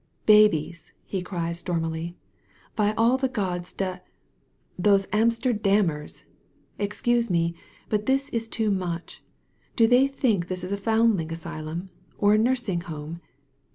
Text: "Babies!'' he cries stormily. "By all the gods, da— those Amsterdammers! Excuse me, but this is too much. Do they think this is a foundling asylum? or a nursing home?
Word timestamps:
"Babies!'' 0.25 0.93
he 1.05 1.21
cries 1.21 1.59
stormily. 1.59 2.17
"By 2.75 2.95
all 2.95 3.19
the 3.19 3.27
gods, 3.29 3.71
da— 3.71 3.99
those 4.85 5.05
Amsterdammers! 5.11 6.23
Excuse 6.79 7.29
me, 7.29 7.53
but 7.87 8.07
this 8.07 8.27
is 8.29 8.47
too 8.47 8.71
much. 8.71 9.21
Do 9.75 9.85
they 9.85 10.07
think 10.07 10.47
this 10.47 10.63
is 10.63 10.71
a 10.71 10.75
foundling 10.75 11.31
asylum? 11.31 11.91
or 12.17 12.33
a 12.33 12.39
nursing 12.39 12.81
home? 12.81 13.21